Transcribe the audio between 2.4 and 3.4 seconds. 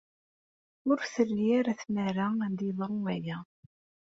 ad d-yeḍru waya.